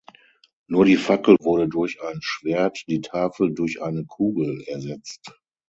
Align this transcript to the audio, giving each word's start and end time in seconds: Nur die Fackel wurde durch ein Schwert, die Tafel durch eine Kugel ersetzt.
Nur 0.65 0.85
die 0.85 0.95
Fackel 0.95 1.35
wurde 1.41 1.67
durch 1.67 2.01
ein 2.01 2.17
Schwert, 2.23 2.85
die 2.87 3.01
Tafel 3.01 3.53
durch 3.53 3.83
eine 3.83 4.03
Kugel 4.03 4.63
ersetzt. 4.65 5.31